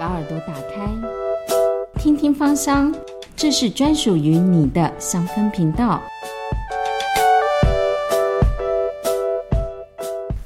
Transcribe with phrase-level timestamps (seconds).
[0.00, 0.90] 把耳朵打开，
[1.98, 2.90] 听听芳香，
[3.36, 6.00] 这是专属于你的香氛频道。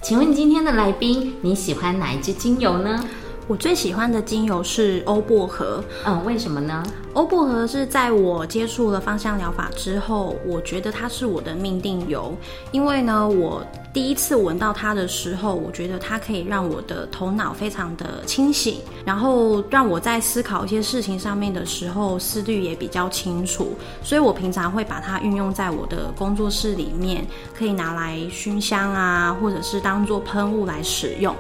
[0.03, 3.04] 请问今天的来宾，你喜欢哪一支精油呢？
[3.46, 5.84] 我最喜欢的精油是欧薄荷。
[6.06, 6.82] 嗯，为什么呢？
[7.12, 12.34] 欧薄荷是在我接触了芳香疗法之后，我觉得它是我的命定油。
[12.72, 13.62] 因为呢，我
[13.93, 23.74] 第一次闻到它的时候，我觉得它可以让我的头脑非常的清醒，然后让我在思考一些事情上面的时候，思虑也比较清楚。
[24.02, 27.26] 所以我平常会把它运用在我的工作室里面，
[27.57, 31.36] 可以拿来熏香啊，或者是当做喷雾来使用。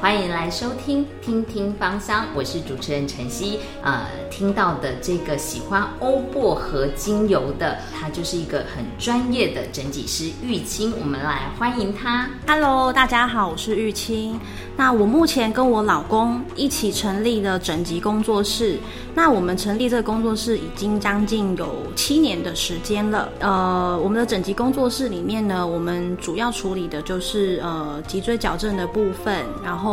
[0.00, 3.58] 欢迎来收听《听听芳香》，我是主持人晨曦。
[3.82, 10.94] 呃，听到的这个喜欢欧薄荷精油的，他就是一个很专业的整体师玉清。
[11.00, 12.30] 我们来欢迎他。
[12.46, 14.38] Hello，大家好，我是玉清。
[14.76, 18.78] 那我目前跟我老公一起成立了整集工作室。
[19.16, 23.28] 那我们成立这个工作室已经将近有七年的时间了。
[23.40, 29.44] 呃，我们的整集工作室里面呢，我们主要处理的就是呃脊椎矫正的部分。
[29.64, 29.87] 然后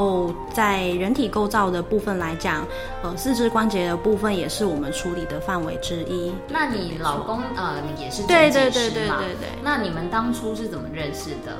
[0.53, 2.65] 在人体构造的部分来讲，
[3.03, 6.33] 呃，四肢关节的部分也是我们处理的范围之一。
[6.49, 9.49] 那你老公呃你也是对对对对对对。
[9.63, 11.57] 那你们当初是怎么认识的？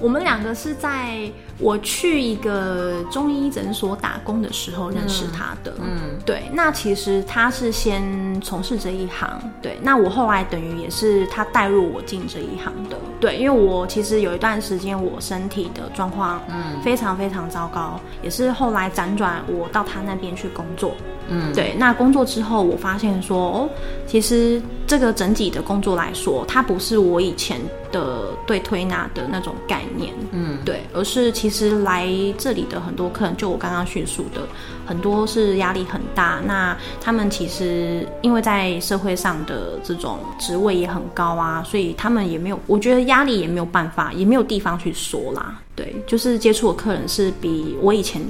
[0.00, 5.74] 我们两个是在我去一个中医诊所打工的时候认识他的。
[5.80, 6.44] 嗯，对。
[6.52, 9.76] 那其实他是先从事这一行，对。
[9.82, 13.36] 那我后来等于也是他带入我进这一行的，对。
[13.36, 20.94] 因为我其实有一段时间我身体的状况，嗯，非常非常糟糕，也是后来辗转我到他那边去工作。
[21.28, 21.74] 嗯，对。
[21.76, 23.68] 那工作之后，我发现说，哦，
[24.06, 34.42] 其实这个整体的工作来说，它不是我以前的对推拿的那种概念，嗯，对，而是其实来这里的很多客人，就我刚刚叙述的，
[34.86, 36.40] 很多是压力很大。
[36.46, 45.60] 那他们其实因为在社会上的这种职位也很高啊，所以他们也没有，我觉得压力也没有办法，也没有地方去说啦。
[45.74, 48.20] 对，就是接触的客人是比我以前。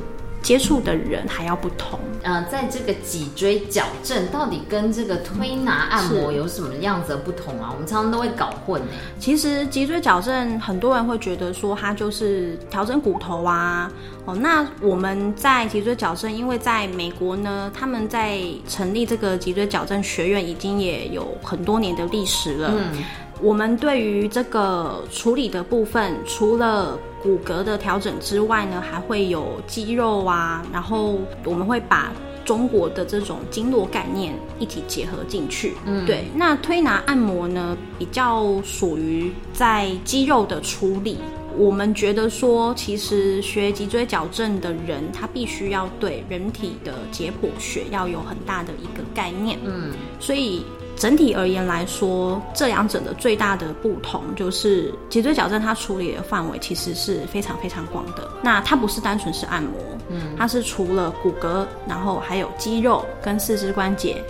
[0.49, 2.01] 接触的人还要不同。
[2.23, 7.69] 呃，在这个脊椎矫正到底跟这个推拿按摩有什么样子的不同啊？
[7.71, 8.89] 我们常常都会搞混呢。
[9.19, 13.93] 其实脊椎矫正很多人会觉得说它就是调整骨头啊。
[14.25, 22.73] 哦，那我们在脊椎矫正，因为在美国呢，他们在成立这个脊椎矫正学院已经也有很多年的历史了。
[22.75, 23.05] 嗯。
[23.41, 32.13] 我们对于这个处理的部分，除了骨骼的调整之外呢，还会有肌肉啊，然后我们会把
[32.45, 35.75] 中国的这种经络概念一起结合进去。
[35.85, 36.25] 嗯，对。
[36.35, 41.19] 那推拿按摩呢，比较属于在肌肉的处理。
[41.57, 49.59] 我们觉得说，其实学脊椎矫正的人，他必须要对人体的解剖学要有很大的一个概念。
[49.65, 50.65] 嗯，所以。
[50.99, 58.29] 整体而言来说，这两者的最大的不同就是脊椎矫正它处理的范围其实是非常非常广的。
[58.43, 59.73] 那它不是单纯是按摩，
[60.11, 64.23] 嗯，它是除了骨骼，然后还有肌肉跟四肢关节。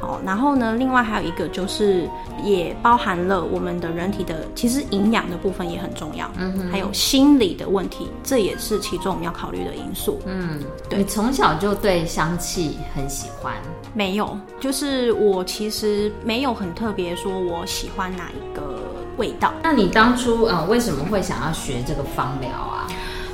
[0.00, 2.08] 好，然后呢，另外还有一个就是
[2.44, 6.30] 也包含了我们的人体的，其实营养的部分也很重要。
[6.38, 10.20] 嗯哼，还有心理的问题，这也是其中我们要考虑的因素。
[10.26, 11.00] 嗯，对。
[11.00, 13.54] 你从小就对香气很喜欢？
[13.94, 18.78] 没有，就是我其实没有很特别说我喜欢哪一个
[19.16, 19.52] 味道。
[19.62, 22.77] 那你当初呃为什么会想要学这个芳疗啊？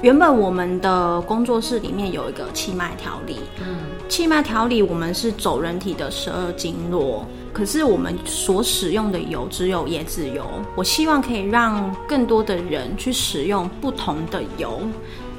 [0.04, 10.44] 原本我们的工作室里面有一个气脉调理，嗯，气脉调理我们是走人体的十二经络，可是我们所使用的油只有椰子油。
[10.76, 14.78] 我希望可以让更多的人去使用不同的油。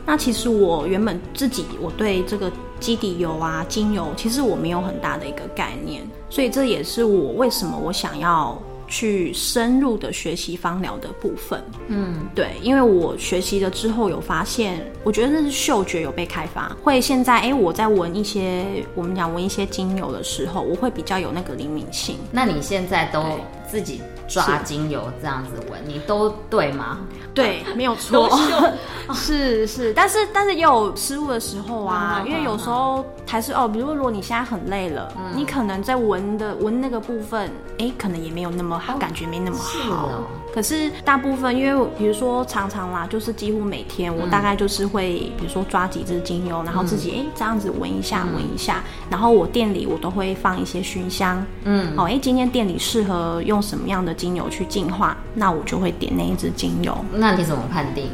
[0.03, 8.59] 那其实我原本自己我对这个基底油啊、精油，其实我没有很大的一个概念，所以这也是我为什么我想要。
[8.95, 18.65] 去深入的学习芳疗的部分，嗯，对，因为我学习了之后有发现，我觉得那是嗅觉有被开发，会现在哎，我在闻一些
[18.95, 22.15] 我们讲闻一些精油的时候，我会比较有那个灵敏性。
[22.31, 23.21] 那你现在都
[23.67, 26.99] 自己抓精油这样子闻，你都对吗？
[27.35, 28.29] 对， 没有错，
[29.13, 40.09] 是是，但是但是也有失误的时候啊，因为有时候还是哦，比如如果你现在很累了，你可能在闻的闻那个部分，哎，可能也没有那么好，感觉没那么好。
[40.53, 56.97] 可是大部分，因为比如说常常啦，就是几乎每天我大概就是会，比如说抓几支精油，然后自己哎这样子闻一下闻一下，然后我店里我都会放一些熏香，嗯，哦，哎今天店里适合用什么样的精油去净化，那我就会点那一支精油。
[57.13, 58.09] 那你怎么判定？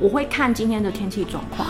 [0.00, 1.66] 我会看今天的天气状况。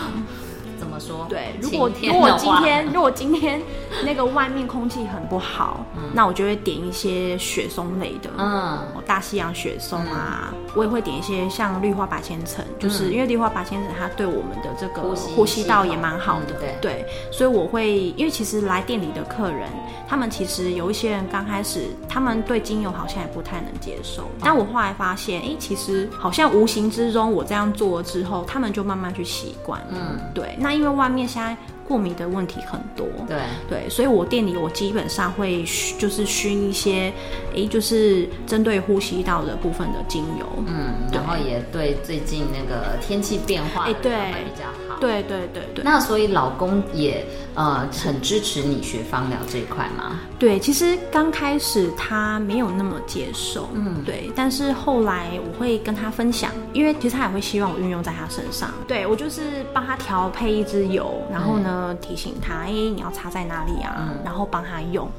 [0.79, 1.27] 怎么说？
[1.29, 3.61] 对，如果如果今天如果今天
[4.05, 19.69] 那个外面空气很不好，那我就会点一些雪松类的，嗯，哦大西洋雪松啊，我也会点一些像绿花白千层，就是因为绿花白千层它对我们的这个嗯呼吸道也蛮好的，嗯对所以我会因为其实来店里的客人，
[20.07, 31.55] 他们其实有一些人刚开始他们对精油好像也不太能接受，但我后来发现，哎、其实好像无形之中我这样做了之后，他们就慢慢去习惯，嗯，对，那因为外面现在
[31.91, 35.65] 过敏的问题很多，对，对，所以我店里我基本上会
[35.99, 37.11] 就是熏一些，
[37.53, 40.45] 诶，就是针对呼吸道的部分的精油。
[40.67, 44.11] 嗯，然后也对最近那个天气变化的哎对
[44.45, 44.99] 比较好。
[45.01, 50.19] 对对对对，那所以老公也呃很支持你学芳疗这一块吗？
[50.39, 58.71] 对，其实刚开始他没有那么接受，嗯，对，但是后来我会跟他分享，因为其实他也会希望我运用在他身上。
[58.87, 59.41] 对我就是
[59.73, 64.09] 帮他调配一支油，然后呢提醒他，哎，你要擦在哪里啊？
[64.23, 65.09] 然后帮他用，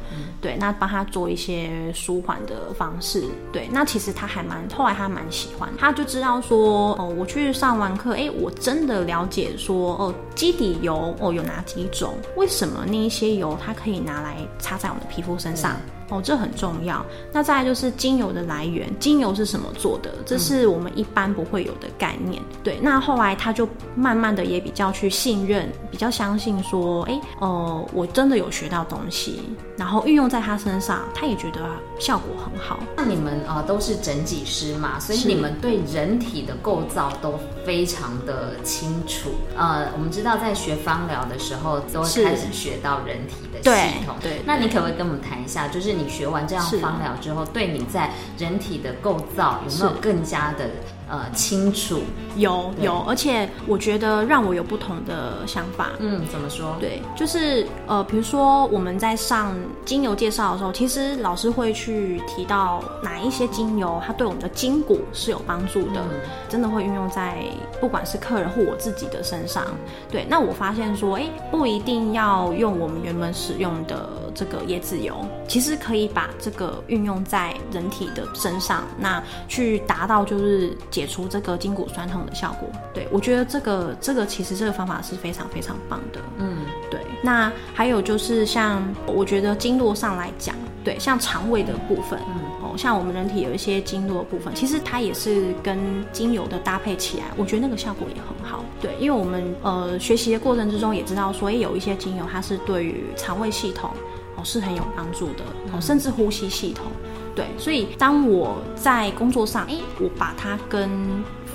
[0.41, 3.25] 对，那帮他做一些舒缓的方式。
[3.53, 15.77] 对，那其实他还蛮后来他蛮喜欢，他就知道说，哦，我去上完课，哎，我真的了解说，哦，基底油哦有哪几种，为什么那一些油它可以拿来擦在我们的皮肤身上。
[16.13, 17.05] 哦，这很重要。
[17.33, 20.13] 那再来就是精油的来源，精油是什么做的？
[20.27, 22.43] 这是我们一般不会有的概念。
[22.63, 29.41] 对，那后来他就慢慢的也比较去信任，比较相信说，哎，哦、我真的有学到东西，
[29.77, 31.61] 然后运用在他身上，他也觉得
[31.99, 32.79] 效果很好。
[32.95, 39.31] 那你们啊、呃都是整脊师嘛，所以你们对人体的构造都非常的清楚。
[39.57, 44.15] 呃，我们知道在学芳疗的时候，都会是开始学到人体的系统。
[44.21, 46.79] 对那你可不可以跟我们谈一下，就是你学完这样是。
[46.79, 50.69] 芳疗之后，对你在人体的构造有没有更加的
[51.13, 52.01] 呃清楚？
[52.37, 55.91] 有对有，而且我觉得让我有不同的想法。
[55.99, 56.75] 嗯，怎么说？
[56.81, 59.55] 对，就是呃，比如说我们在上
[59.85, 67.45] 精油介绍的时候，其实老师会去提到哪一些精油它对我们的筋骨是有帮助的，嗯真的会运用在
[67.81, 69.67] 不管是客人或我自己的身上。
[70.11, 75.15] 对，那我发现说，哎，不一定要用我们原本使用的这个椰子油，
[75.47, 82.69] 其实可以把这个运用在人体的身上，那去达到就是解除这个筋骨酸痛的效果。
[82.95, 86.21] 对我觉得这个这个其实这个方法是非常非常棒的。
[86.39, 86.59] 嗯，
[86.91, 90.55] 对，那还有就是像我觉得经络上来讲，
[90.85, 95.79] 对，像肠胃的部分，嗯，哦，像我们人体有一些经络的部分，其实它也是跟
[96.13, 98.65] 精油的搭配起来，我觉得那个效果也很好。
[98.81, 103.91] 对，因为我们呃学习的过程之中也知道说，诶有一些精油它是对于肠胃系统
[104.37, 106.87] 哦是很有帮助的，哦，甚至呼吸系统。
[107.35, 110.91] 对，所以当我在工作上，诶，我把它跟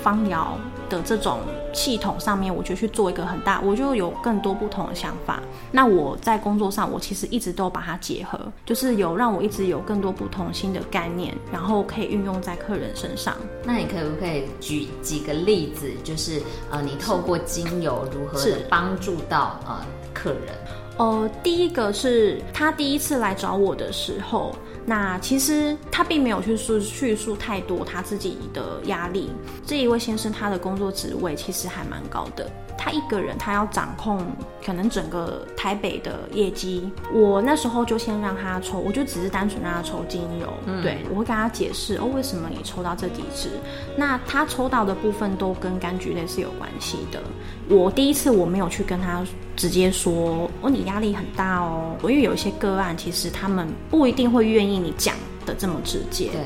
[0.04, 0.58] 芳疗
[0.90, 1.40] 的这种
[1.74, 5.42] 系统上面，我就去做一个很大，我就有更多不同的想法。
[5.72, 13.36] 那我在工作上，我其实一直都把它结合，就是有让我一直有更多不同新的概念，然后可以运用在客人身上。
[13.64, 16.42] 那你可不可以举几个例子，就是
[16.72, 19.78] 呃，你透过精油如何的帮助到呃
[20.14, 20.56] 客人？
[20.98, 24.56] 呃，第一个是他第一次来找我的时候，
[24.90, 29.30] 那其实他并没有去述叙述太多他自己的压力。
[29.66, 34.26] 这一位先生他的工作职位其实还蛮高的，他一个人他要掌控
[34.66, 36.90] 可能整个台北的业绩。
[37.14, 40.48] 我那时候就先让他抽，我就只是单纯让他抽精油，
[40.82, 43.50] 对我会跟他解释哦，为什么你抽到这几支。
[43.98, 47.22] 那他抽到的部分都跟柑橘类是有关系的。
[47.70, 49.22] 我第一次我没有去跟他
[49.56, 56.30] 直接说哦，你压力很大哦，因为有一些个案其实他们不一定会愿意你讲的这么直接。
[56.32, 56.42] 对，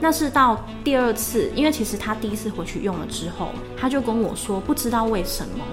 [0.00, 5.64] 那是到第二次，因为其实他第一次回去用了之后，他就跟我说，不知道为什么，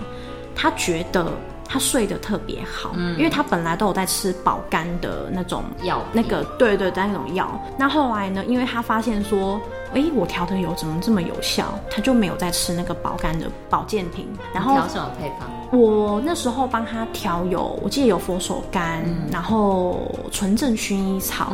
[0.56, 1.32] 他觉得
[1.64, 6.02] 他睡得特别好，因为他本来都有在吃保肝的那种药。
[6.12, 7.62] 那个对对对那种药。
[7.78, 9.60] 那后来呢，因为他发现说，
[9.94, 15.50] 诶，我调的油怎么这么有效，他就没有再吃那个保肝的保健品，然后调什么配方？
[15.80, 19.02] 我那时候帮他调有，我记得有佛手柑，
[19.32, 21.54] 然后纯正薰衣草。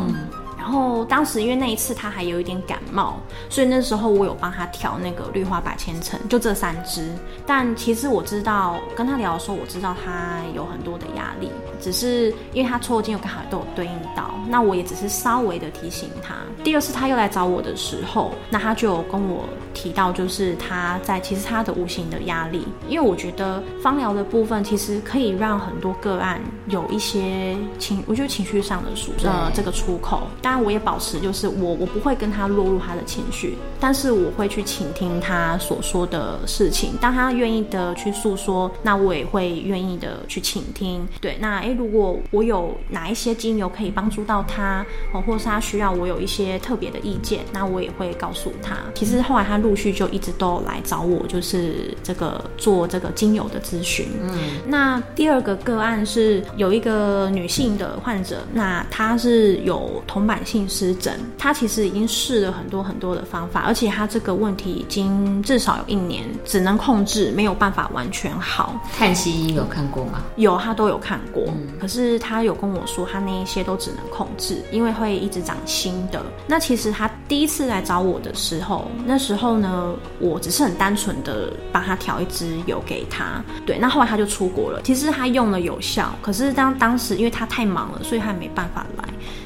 [0.63, 7.11] 然后当时因为那一次他还有一点感冒，所以那时候我有帮他调那个绿花百千层，就这三支。
[7.45, 11.51] 但其实我知道跟他聊的时候，我知道他有很多的压力，
[11.81, 16.33] 只是因为他抽的精油刚好都有对应到，那我也只是稍微的提醒他。
[16.63, 19.43] 第二次他又来找我的时候，那他就跟我
[19.73, 30.21] 提到，就是他在其实他的无形的压力，因为我觉得芳疗的部分其实可以让很多个案有一些情，我觉得情绪上的出呃这个出口。
[30.53, 36.93] 然我也保持就是我我不会跟他落入他的情绪，但是我会去倾听他所说的事情。
[37.01, 41.05] 当他愿意的去诉说，那我也会愿意的去倾听。
[41.19, 48.77] 对，那诶，如果我有哪一些精油可以帮助到他，哦，或是他需要我有一些特别的意见，那我也会告诉他。
[48.93, 54.07] 其实后来他陆续就一直都来找我，就是这个做这个精油的咨询。
[54.21, 54.31] 嗯，
[54.67, 68.79] 那第二个个案是有一个女性的患者，那她是有铜板性湿疹，他其实已经试了很多很多的方法，而且他这个问题已经至少有一年，只能控制，没有办法完全好。
[68.95, 70.23] 看西医有看过吗？
[70.35, 71.43] 有，他都有看过。
[71.79, 76.21] 可是他有跟我说，他那一些都只能控制，因为会一直长新的。
[76.47, 83.43] 那其实他第一次来找我的时候，那时候呢，我只是很单纯的帮他调一支油给他。
[83.65, 84.81] 对，那后来他就出国了。
[84.83, 89.03] 其实他用了有效，可是当当时因为他太忙了，所以他没办法来。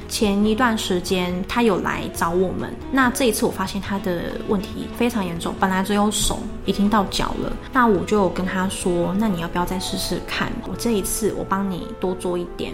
[0.10, 7.52] 前一段时间他有来找我们，那这一次我发现他的问题非常严重，本来只有手，已经到脚了。
[7.74, 10.52] 那我就跟他说，那你要不要再试试看？
[10.68, 12.74] 我这一次我帮你多做一点。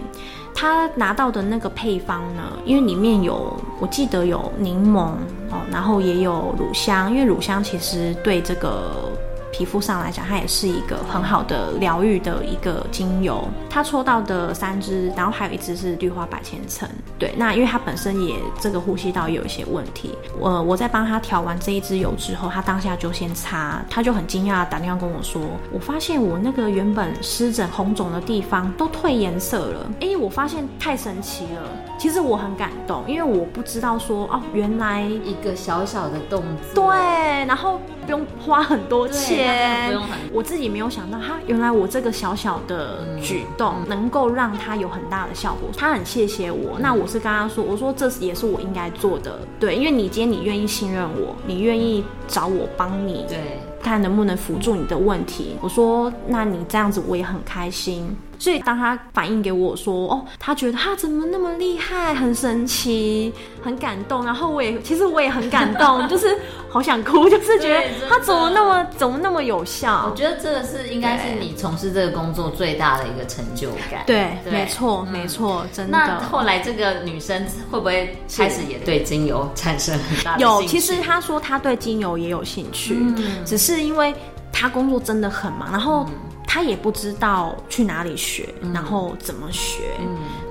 [0.54, 5.08] 他拿到的那个配方呢，因为里面有我记得有柠檬
[5.50, 9.10] 哦，然后也有乳香，因为乳香其实对这个。
[9.56, 13.46] 皮肤上来讲，它也是一个很好的疗愈的一个精油。
[13.70, 16.88] 他抽到的三支，然后还有一支是绿花百千层。
[17.20, 20.18] 对，那因为他本身也这个呼吸道有一些问题。
[20.40, 25.40] 我我在帮他调完这一支油之后，他当下就先擦，他就很惊讶打电话跟我说
[25.72, 31.83] ：“我发现我那个原本湿疹红肿的地方都褪颜色了。”哎，我发现太神奇了。
[31.96, 36.42] 其实我很感动，因为我不知道说哦，原来一个小小的动
[36.74, 39.86] 作，对，然后不用花很多钱。
[39.86, 45.70] 不用很，我自己没有想到，哈，原来我这个小小的举动能够让他有很大的效果。
[45.76, 55.56] 他很谢谢我，那我是跟他说，我说这也是我应该做的，对，因为你今天你愿意信任我，你愿意找我帮你，对，看能不能辅助你的问题。
[55.60, 58.14] 我说，那你这样子我也很开心。
[58.38, 64.24] 所以当他反映给我说，哦，他觉得他怎么那么厉害，很神奇，很感动。
[64.24, 66.36] 然后我也其实我也很感动， 就是
[66.68, 70.08] 好想哭， 就是觉得他怎么那么怎么那么有效。
[70.10, 74.02] 我觉得这个是应该是你从事这个工作最大的一个成就感。
[74.06, 75.98] 对，没错，没错，真的。
[75.98, 80.62] 那后来这个女生会不会开始也对精油产生很大的有？
[80.66, 82.98] 其实她说她对精油也有兴趣，
[83.44, 84.14] 只是因为
[84.52, 86.06] 她工作真的很忙，然后。
[86.54, 89.80] 他也不知道去哪里学，然后怎么学。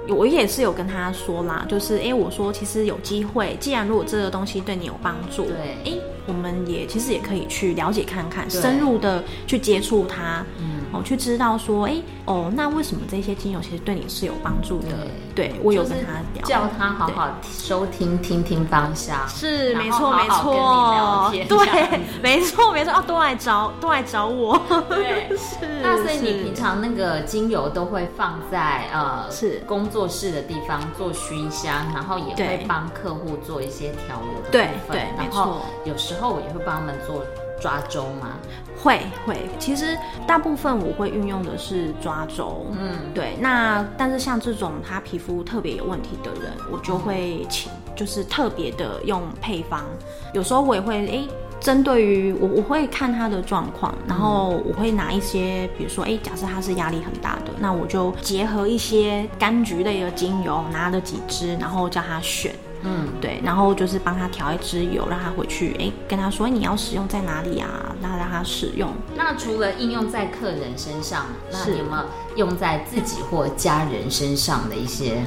[0.10, 10.46] 我也是有跟他说啦，就是哎，我说其实有机会，既然如果这个东西对你有帮助，对，哎，我们也其实也可以去了解看看，深入的去接触它。
[10.94, 11.96] 哦，去知道说，哎，
[12.26, 14.90] 哦，那为什么这些精油其实对你是有帮助的？
[15.36, 24.56] 对我有跟他聊，叫他好好收听，听听方向，是没错没错，对，没错没错啊，都来找都来找我，
[24.88, 25.82] 对， 是。
[25.82, 35.62] 那所以你平常那个精油都会放在呃是工作室的地方做熏香，然后也会帮客户做一些调油的对对，然后。
[35.86, 37.24] 有时候我也会帮他们做。
[37.64, 38.32] 抓周吗？
[38.76, 42.66] 会会，其实大部分我会运用的是抓周。
[42.78, 43.38] 嗯，对。
[43.40, 49.86] 那但是像这种他皮肤特别有问题的人，我就会请，就是特别的用配方。
[50.34, 51.24] 有时候我也会哎，
[51.62, 62.54] 针对于我，我会看他的状况，然后我会拿一些，比如说哎，假设他是压力很大的，那我就结合一些柑橘类的精油，拿了几支，然后叫他选。
[62.84, 67.96] 嗯，对，然后就是帮他调一支油，让他回去，哎，跟他说你要使用在哪里啊？
[68.02, 68.94] 那让他使用。
[69.16, 75.24] 那除了应用在客人身上，那有没有用在自己或家人身上的一些？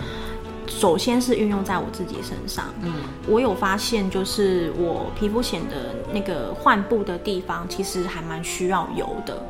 [0.69, 2.67] 首先是运用在我自己身上。
[2.83, 2.93] 嗯，
[3.29, 9.41] 我有发现，就是我皮肤显得那个患部的地方，其实还蛮需要油的。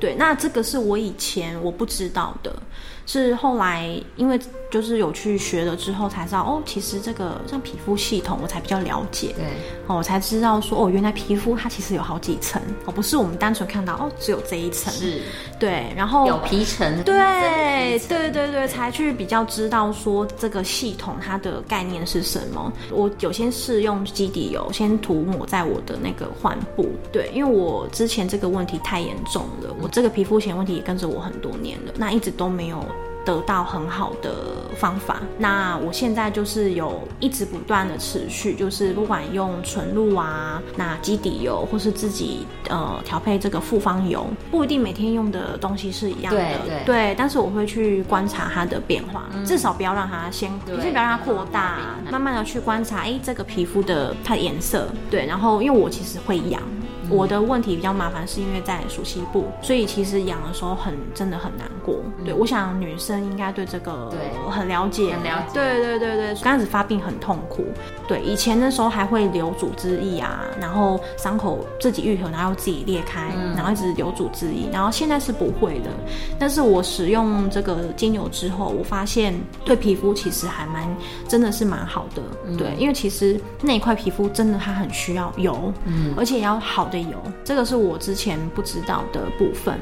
[0.00, 2.54] 对，那这个是我以前我不知道的。
[3.06, 4.38] 是后来，因为
[4.70, 9.34] 就是有去学了之后才知道，哦，其实这个像皮肤系统，我才比较了解。
[9.36, 9.44] 对，
[9.86, 14.92] 哦，我才知道说，哦，原来皮肤它其实有好几层，哦，不是我们单纯看到，哦，只有这一层。
[14.92, 15.20] 是，
[15.60, 17.02] 对，然后有皮层。
[17.04, 22.72] 对，对，对，对，才去比较知道说这个系统它的概念是什么。
[22.90, 26.88] 我有先试用基底油，先涂抹在我的那个患部。
[27.12, 32.82] 对，因为我之前这个问题太严重了，我这个皮肤前问题也跟着我很多年了，那一直都没有。
[33.24, 34.34] 得到很好的
[34.76, 35.22] 方法。
[35.38, 51.78] 那我现在就是有一直不断的持续，就是不管用纯露啊，那基底油，或是自己呃调配这个复方油，不一定每天用的东西是一样的，对对但是我会去观察它的变化，至少不要让它先，对就是不要让它扩大，
[52.10, 56.60] 慢慢的去观察，哎，这个皮肤的它的颜色，对，然后因为我其实会痒。
[57.10, 61.96] 我的问题比较麻烦，是因为在属西部，所以其实养的时候很真的很难过。
[62.24, 67.64] 对，我想女生应该对这个对很了解，很了解对对对对，刚开始发病很痛苦。
[68.06, 75.90] 对，以前的时候还会留组织液啊，然后伤口自己愈合，然后自己裂开，然后一直留组织液，然后现在是不会的。
[76.38, 79.34] 但是我使用这个精油之后，我发现
[79.64, 80.86] 对皮肤其实还蛮
[81.28, 82.22] 真的是蛮好的。
[82.56, 89.78] 对，因为其实那一块皮肤真的它很需要油，嗯，而且要好的油，这个是我之前不知道的部分。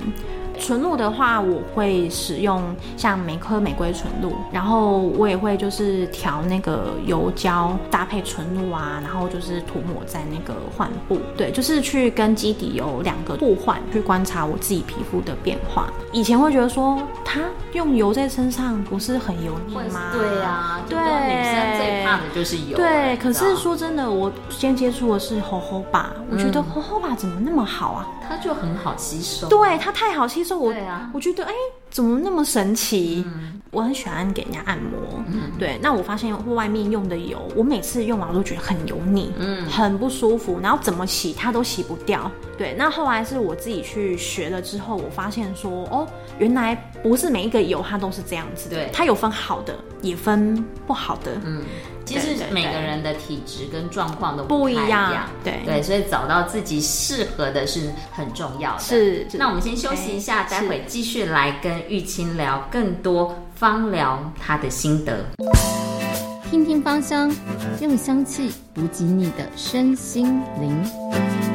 [0.59, 2.63] 纯露的话，我会使用
[2.97, 15.87] 像玫珂玫瑰纯露，然后我也会就是调那个油胶搭配纯露啊，然后就是涂抹在那个患部，对，就是去跟基底油两个互换，去观察我自己皮肤的变化。
[16.13, 17.41] 以前会觉得说，它
[17.73, 20.13] 用油在身上不是很油腻吗？
[20.13, 22.77] 对啊，对女生最怕的就是油。
[22.77, 28.07] 对，可是说真的，我先接触的是猴猴吧，我觉得猴猴吧怎么那么好啊？
[28.29, 29.49] 它就很好吸收。
[29.49, 30.75] 对，它太好吸收，我
[31.15, 31.53] 我觉得哎、
[31.91, 33.25] 怎么那么神奇？
[33.71, 35.25] 我很喜欢给人家按摩，
[35.59, 35.79] 对。
[35.81, 42.31] 那我发现外面用的油，我每次用完我都觉得很油腻，嗯，很不舒服，然后怎么洗它都洗不掉。
[42.59, 46.07] 对，那后来是我自己去学了之后，我发现说，哦，
[46.39, 48.91] 原来不是每一个油它都是这样子的，对。
[48.93, 51.63] 它有分好的，也分不好的，嗯，
[52.13, 58.81] 其实每个人的体质跟状况都不太一一样对对，所以找到自己适合的是很重要的。
[58.81, 65.25] 是是那我们先休息一下待会继续来跟玉清聊更多芳疗她的心得。
[66.51, 67.35] 听听芳香，
[67.81, 71.52] 用香气补给你的身心灵。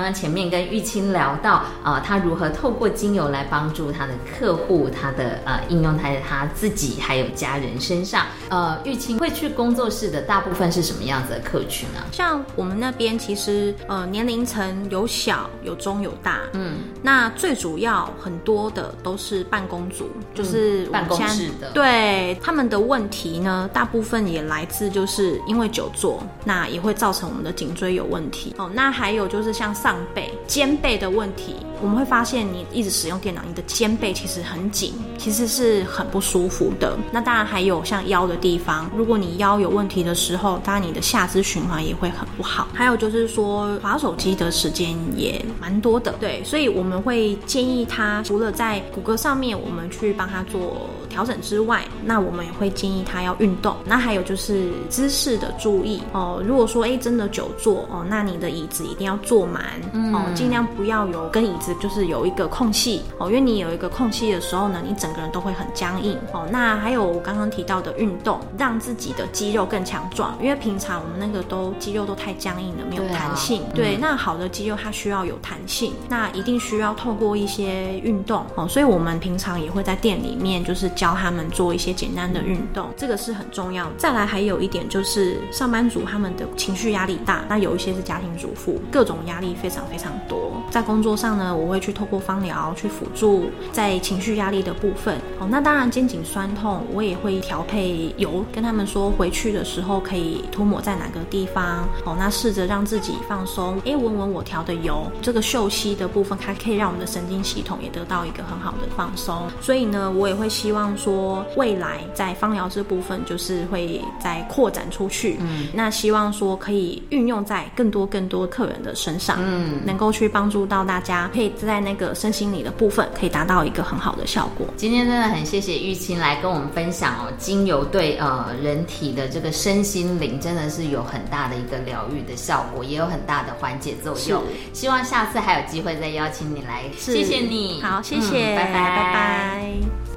[0.00, 8.24] 刚刚前面跟玉清聊到，呃，他如何透过精油来帮助他的客户，他的呃应用在他自己还有家人身上。
[8.48, 12.00] 呃，玉清会去工作室的大部分是什么样子的客群呢？
[12.12, 28.70] 像我们那边其实呃年龄层有小有中有大，嗯，那最主要很多的都是办公族，就是办公室的对他们的问题呢，大部分也来自就是因为久坐，那也会造成我们的颈椎有问题哦。
[28.72, 36.96] 那还有就是像上背、肩背的问题，我们会发现你一直使用电脑，你的肩背其实很紧，其实是很不舒服的。
[37.12, 42.68] 那当然还有像腰的地方，如果你腰有问题的时候，当然你的下肢循环也会很不好。
[42.74, 53.76] 还有就是说，滑手机的时间也蛮多的，对，所以我们会建议他除了在骨骼上面我们去帮他做调整之外，那我们也会建议他要运动。
[53.84, 56.42] 那还有就是姿势的注意哦。
[56.46, 59.79] 如果说哎真的久坐哦，那你的椅子一定要坐满、
[60.12, 66.46] 哦，尽量不要有跟椅子就是有一个空隙哦，因为你有一个空隙的时候呢，你整个人都会很僵硬哦。
[66.50, 73.62] 那还有我刚刚提到的运动，让自己的肌肉更强壮，因为平常我们那个都肌肉都太僵硬了，没有对啊弹性。
[73.74, 78.68] 对，那好的肌肉它需要有弹性，那一定需要透过一些运动哦。
[78.68, 83.92] 所以我们平常也会在店里面就是教他们做一些简单的运动，这个是很重要的。
[83.96, 90.50] 再来还有一点就是上班族他们的情绪压力大，那有一些是家庭主妇，各种压力非非常非常多。
[90.68, 95.16] 在工作上呢，我会去透过芳疗去辅助在情绪压力的部分。
[95.38, 101.88] 哦，那当然肩颈酸痛，我也会调配油，跟他们说回去的时候可以涂抹在哪个地方。
[102.04, 109.46] 哦，那试着让自己放松，诶，闻闻我调的油，这个嗅息的部分，它可以让我们的神经系统也得到一个很好的放松。
[109.60, 115.36] 所以呢，我也会希望说，未来在芳疗这部分，就是会再扩展出去。
[115.40, 124.66] 嗯，那希望说可以运用在更多更多客人的身上，嗯，能够去帮助到大家，可以在那个身心理的部分，可以达到一个很好的效果。
[124.76, 134.42] 今天真的很谢谢玉清来跟我们分享哦，精油对呃人体的这个身心灵真的是有很大的一个疗愈的效果，也有很大的缓解作用。
[134.72, 140.09] 希望下次还有机会再邀请你来，是谢谢你，好，谢谢，嗯拜拜，拜拜。